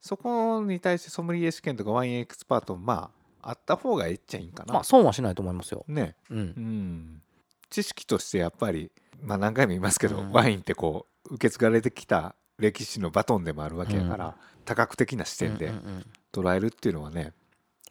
[0.00, 3.10] そこに対してソムリエ試験とかワインエキスパートもま
[3.42, 6.16] ああった方がええっちゃいいんかな、まあ損はしないと思いますよ、ね。
[6.30, 6.38] うん。
[6.38, 7.22] うん。
[7.70, 8.90] 知識としてやっぱり
[9.22, 10.32] まあ何回も言いますけど、うん。
[10.32, 16.06] ワインってこう受け継がれてきた歴史のバトンでもあるわけやから、多角的な視点でうんうんうん。
[16.32, 17.32] 捉えるっていうのはね、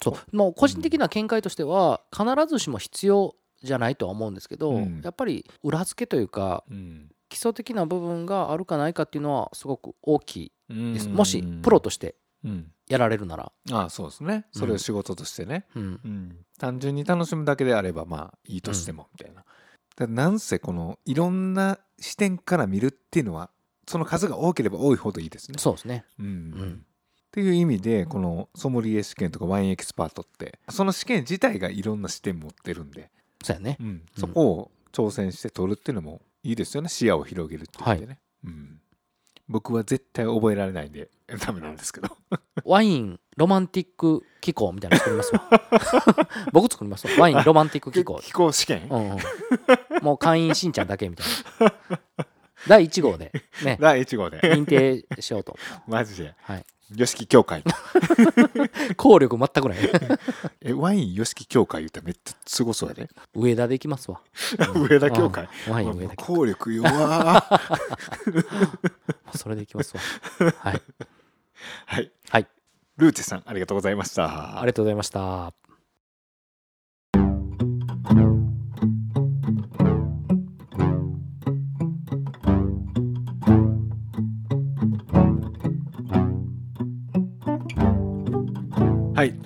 [0.02, 0.36] そう。
[0.36, 5.02] もう個人的な見解としては必ずしも必要じゃないとは思うんですけど、うん。
[5.04, 7.10] やっぱり裏付けというかうん。
[7.30, 10.52] 基礎的な部分があるかないかっていうのはすごく大きい
[10.94, 11.16] です、うん。
[11.16, 12.72] もしプロとしてうん。
[12.88, 14.46] やられるなら、ああそうですね。
[14.54, 15.84] それを仕事としてね、うん。
[15.84, 16.38] うん。
[16.58, 19.44] 単純に楽しむだけであればまあいいとしてもみたいな、
[19.98, 23.50] だなんせこのいろんな視点から見るっていうのは
[23.88, 25.58] その数が多ければ多いほどいいですね。
[25.58, 26.06] そうですね。
[26.20, 26.28] うん。
[26.52, 26.86] ん。
[27.28, 33.10] っていう意味でこのソムリエ試験とかワインエキスパートってその試験自体がいろんな視点持ってるんで、
[33.44, 33.78] そうやね。
[33.80, 34.02] うん。
[34.18, 36.90] そこを挑戦して取るっていうのもいいですよね。
[36.90, 38.80] 視野を広げるっていう意味でね、うん、
[39.48, 41.10] 僕は絶対覚えられないんで
[41.46, 42.10] ダメなんですけど。
[42.66, 46.30] ワインロマンティック機構みたいなの作りますわ。
[46.52, 47.14] 僕作りますわ。
[47.20, 48.20] ワインロマンティック機構。
[48.22, 49.18] 気候試験、うんうん、
[50.02, 51.28] もう会員しんちゃんだけみたい
[52.18, 52.26] な
[52.68, 53.32] 第1号で。
[53.64, 53.78] ね。
[53.80, 54.40] 第1号で。
[54.40, 55.58] 認定しようと。
[55.88, 56.36] マジで。
[56.42, 56.66] はい。
[56.96, 57.64] よしき協会。
[58.96, 59.78] 効力全くない。
[60.62, 63.10] えワインよしき協会言ったらめっちゃすごそうやで。
[63.34, 64.22] 上田で行きますわ。
[64.74, 65.50] 上田協会。
[65.68, 65.74] うん。
[65.74, 68.46] ワイン上田効力弱ー。
[69.36, 70.54] それで行きますわ。
[70.60, 70.82] はい。
[71.86, 72.12] はい。
[72.30, 72.48] はい。
[72.96, 74.60] ルーチェさんありがとうございました。
[74.60, 75.67] ありがとうございました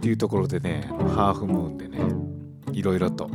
[0.01, 1.99] っていうところでねハーフムーンでね
[2.73, 3.25] いろいろと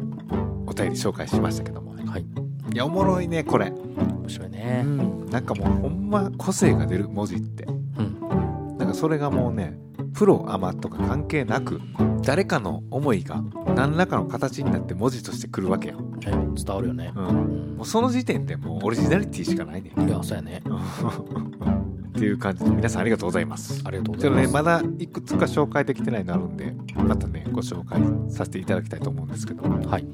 [0.67, 2.05] お便り紹介しましたけどもね。
[2.05, 2.23] はい。
[2.23, 7.67] いやおもろいねこれ、面白いうねん、なんかもうほんま個性が出る文字って。
[7.67, 8.77] うん。
[8.79, 9.79] なんかそれがもうね
[10.13, 11.81] プロアマとか関係なく
[12.23, 13.45] 誰かの思いが
[13.77, 16.27] 何らかの形になって文字としてくるわけやん、ね
[16.57, 17.13] 伝わるよね。
[17.15, 17.77] うん、うん。
[17.77, 20.63] もうその時点でもうオリジナリティしかないねいやそうやね
[22.17, 23.83] っていう感じで皆さんありがとうございます。
[23.85, 24.47] ありがとうございます。
[24.47, 28.01] ねまだいくつか紹介できてないのあるんでまたねご紹介
[28.33, 29.63] させていただきたいと思うんですけど。
[29.63, 30.05] ちょっはい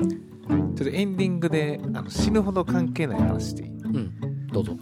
[0.77, 3.69] とエンディングであの死ぬほど関係ない話していい？
[3.69, 4.77] うんどうぞ。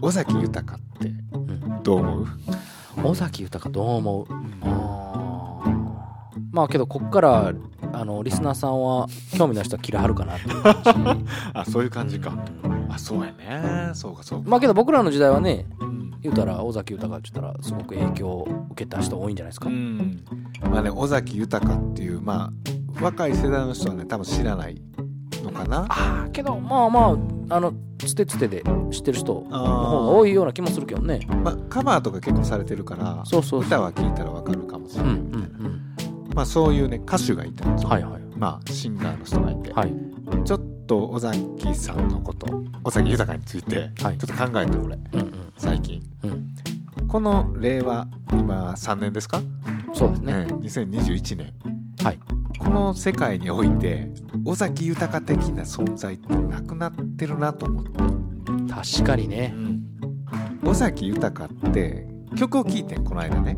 [0.00, 2.26] 尾崎豊ってうんどう思う、
[3.04, 4.26] 尾崎豊どう思う？
[4.62, 6.40] あー。
[6.52, 7.52] まあけどこっから
[7.92, 10.44] あのリスナーさんは興味の人は嫌はるかなって
[11.54, 12.61] あそういう感じか、うん
[12.94, 13.90] あそうやね。
[13.94, 14.50] そうかそうか。
[14.50, 16.02] まあけど僕らの時代はねうん。
[16.22, 20.24] 言うたら尾崎豊って言ったらすごく影響を受けた人多いんじゃないですか、うん。
[20.70, 22.52] まあね尾崎豊っていうま
[23.00, 24.80] あ若い世代の人はね多分知らない
[25.42, 25.86] のかな。
[25.88, 27.00] ああけどまあま
[27.50, 31.26] ああのつてつてで知ってる人の方が多いような気もするけどね。
[31.42, 35.82] まあ、カバーとか結構されてるからそうそう歌は聴いたらわかるかもしれうんうないみたいな、ん。
[36.34, 38.22] まあそういうね歌手がいたんですよ、はいはい。
[38.36, 39.92] まあシンガーの人がいて、はい。
[40.44, 40.60] ちょっ
[40.92, 42.46] と尾崎さんのこと
[42.84, 44.16] 尾崎豊についてちょはい。
[44.16, 44.96] っと考えて俺。
[45.12, 45.52] うんうん。
[45.56, 46.02] 最近。
[46.22, 47.08] うん。
[47.08, 49.40] この令和今3年ですか、
[49.94, 50.32] そうですね。
[50.44, 51.52] ね、2021年。
[52.04, 52.18] はい。
[52.58, 54.10] この世界において
[54.44, 57.90] 尾崎豊的な存在ってなくなってるなと思って、
[58.70, 59.54] 確かにね。
[60.62, 63.56] 尾崎豊って曲を聴いてんこの間ね。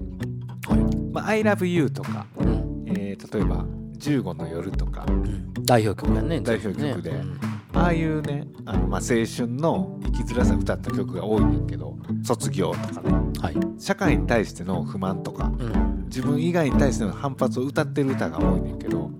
[0.69, 0.81] はい
[1.13, 2.85] 「まあ、I love you」とか、うん。
[2.87, 3.65] えー例えば
[3.99, 5.05] 「15の夜」とか。
[5.09, 7.11] うん代表曲やね代表曲で。
[7.11, 7.41] うん。
[7.73, 13.13] ああいうねあの、まあ、青春の生きづらさ歌った曲が多いねんけど「卒業」とかね。
[13.41, 13.57] はい。
[13.79, 16.05] 社会に対しての不満とかうん。
[16.07, 19.11] 自分以外に対しての反発を歌ってる歌が多いねんけど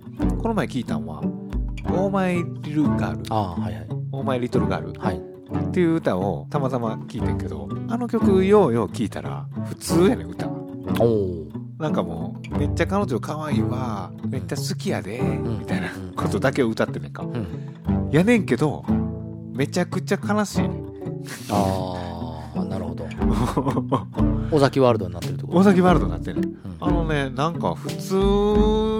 [0.41, 1.21] この前聞いたんは
[1.91, 5.17] 「オーマイ・リル・ガール」ああはいはい「オーマイ・リトル・ガール」はい。
[5.17, 10.47] っていう歌をたまたま聞いてんけどあの曲ようよう聞いたら普通やねん歌。
[10.47, 11.05] が
[11.79, 15.59] なんかもうめっちゃ彼女可愛いわめっちゃ好きやでん。
[15.59, 17.23] みたいなことだけを歌ってんねんか。
[17.23, 18.09] うん。
[18.11, 18.83] やねんけど
[19.53, 20.69] めちゃくちゃ悲しいね
[21.51, 23.05] ああなるほど。
[24.55, 25.57] 尾崎ワールドになってるってこと？
[25.57, 26.57] 大崎ワールドになってんねんうん。
[26.79, 28.15] あのねなんか普通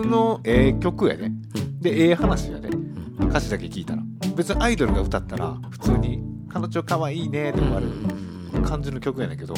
[0.09, 1.31] のええ曲やで。
[1.79, 2.67] でええ話やで。
[2.69, 3.29] うん。
[3.29, 4.03] 歌詞だけ聞いたら。
[4.35, 7.87] 別にアイドルが歌ったら普通に「彼女可愛いね」って終わる
[8.53, 8.61] うん。
[8.63, 9.53] 感じの曲やねんけど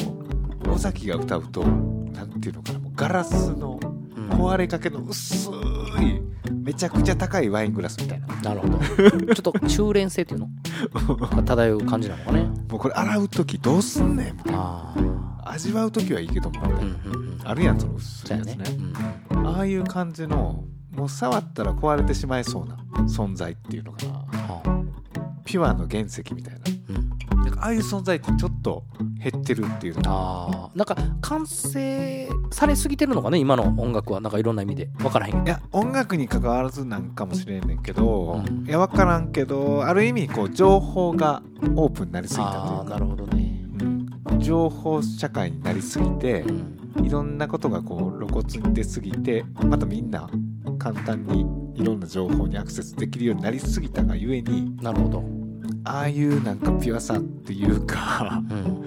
[0.72, 1.62] 尾崎が歌うと
[2.12, 4.28] なんていうのかなガラスのうん。
[4.30, 6.20] 壊れかけの薄い
[6.62, 8.26] めちゃくちゃ高いワイングラスみたいな。
[8.42, 8.78] なるほど。
[9.34, 10.48] ちょっと修練性っていうの？
[11.16, 12.42] が漂う感じなのかね？
[12.70, 14.58] もうこれ洗う時どうすんねんみたいな。
[14.60, 14.94] あ
[15.44, 16.60] あ味わう時はいいけども。
[16.60, 16.86] みたい
[17.44, 18.52] なあるやんその薄そやね。
[18.52, 18.76] いうやつね
[19.46, 24.84] ああいう感じのもう触ったら壊れてしまいそうな存在っていうのかなうんは
[25.44, 26.60] ピュアの原石みたいな。
[26.60, 27.07] あうん
[27.48, 28.84] なんかああいう存在ちょっと
[29.18, 30.78] 減ってるっていうあー。
[30.78, 34.20] なんか完成されすぎてるのかね今の音楽は。
[34.20, 34.86] なんかいろんな意味で。
[34.98, 38.66] 分からへんいや音楽に関わらずなんかもしれんねんけど、うん。
[38.66, 41.42] いや分からんけどある意味こう情報が
[41.74, 42.68] オープンになりすぎたというか。
[42.68, 43.64] ああなるほどね。
[44.28, 44.40] うん。
[44.40, 46.52] 情報社会になりすぎてう、
[47.00, 47.06] ん。
[47.06, 50.28] いろんなことがこう露骨に出すぎてまたみんな
[50.78, 55.37] 簡単にいろんな情報にアクセスできるようになりすぎたがゆえになるほど
[55.84, 58.84] ああいうなんかピュアさっていうかうん。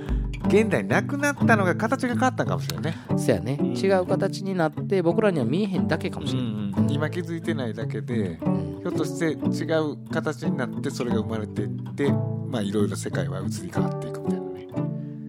[0.47, 3.57] 現代なくなったのが形が変わったんかもしれないね、そやね。
[3.59, 6.47] うん違う形になって僕らには見えへんだけかもしれな
[6.89, 8.79] い、今気づいてないだけでうん。
[8.81, 14.67] ひょっとして違う形になってそれが生まれていってまあいろいろ世界は移り変わっていくみたいなね、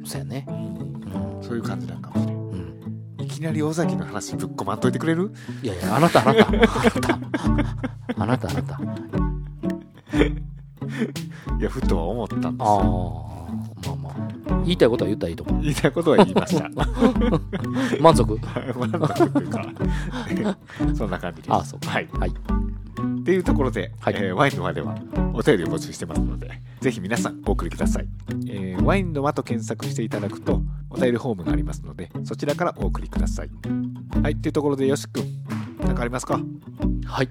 [0.04, 0.46] そやね。
[0.48, 1.42] うん。
[1.42, 2.36] そういう感じなんかもしれん。
[2.38, 3.24] うん。
[3.24, 5.32] いきなり尾崎の話ぶっ込まんといてくれる？
[5.62, 6.48] いやいやあなたあなた。
[6.48, 7.18] あなた。
[8.16, 8.80] あなたあなた
[11.58, 13.28] いやふとは思ったんですああよ
[13.86, 14.62] まあまあ。
[14.64, 15.62] 言いたいことは言ったらいいと思う。
[15.62, 16.68] 言いたいことは言いました。
[18.00, 18.38] 満足？
[18.78, 20.56] 満足というか
[20.94, 21.52] そんな感じです。
[21.52, 21.90] あそうか。
[21.90, 22.08] はい。
[22.18, 22.30] はい。
[22.30, 24.14] っていうところで、はい。
[24.16, 24.94] えーワインの輪では
[25.34, 26.50] お便りを募集してますので
[26.80, 28.08] ぜひ皆さんお送りください、
[28.48, 33.50] えーワインの輪と検索していただくとお便りフォームがありますのでそちらからお送りください。
[34.22, 35.24] はいっていうところでよしくん
[35.80, 36.40] 何かありますか？
[37.06, 37.28] はい。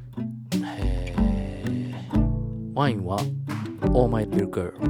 [0.63, 3.19] えーワインは
[3.93, 4.71] All My Little Girl.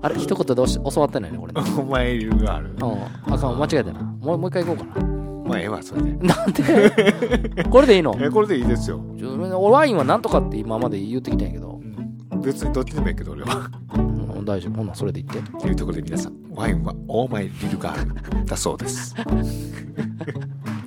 [0.00, 1.60] あれ一言でおし教わってないねこれね。
[1.78, 2.76] お前いるがあるうん。
[3.34, 5.06] あかん間違えたなもうもう一回行こうかな。
[5.48, 6.12] まあええわそれで。
[6.18, 7.64] なんで？
[7.70, 8.16] これでいいの？
[8.20, 11.80] えこれでいいですよ、ちょ俺ワインはなんとかって今まで言ってきたんやけど、
[12.30, 13.68] うん、別にどっちでもいいけど俺は。
[13.96, 14.00] う
[14.42, 14.74] ん、大丈夫。
[14.76, 15.52] ほんならそれで言って。
[15.60, 19.14] というところで皆さんワインはオーマイリルガールだそうです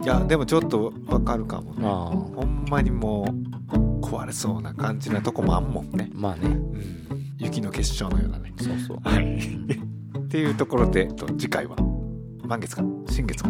[0.04, 1.88] いやでもちょっとわかるかもね。
[1.88, 1.90] あ
[2.36, 3.26] ほんまにも
[3.72, 6.48] う壊れそうな感じなとこもあんもんね、あまあね。
[6.48, 6.74] うん、
[7.38, 8.52] 雪の結晶のようなね。
[8.60, 8.98] そうそう。
[9.04, 9.38] はい。
[10.18, 11.76] っていうところでと次回は
[12.44, 13.50] 満月か新月か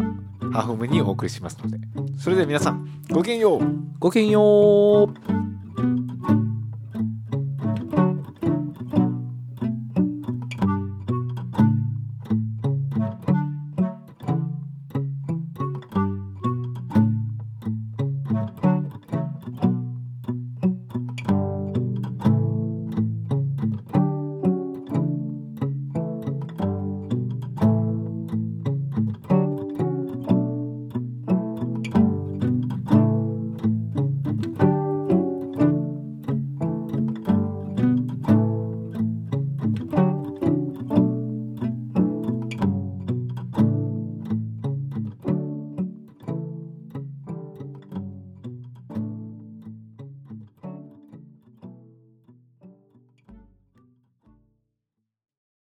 [0.52, 1.78] ハーフムにお送りしますので。
[2.18, 3.60] それでは皆さんごきげんよう。
[3.98, 5.41] ごきげんよう